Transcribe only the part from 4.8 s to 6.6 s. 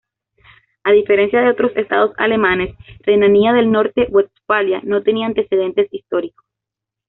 no tenía antecedentes históricos.